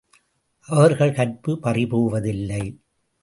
[0.67, 2.63] அவர்கள் கற்பு பறிபோவதில்லை.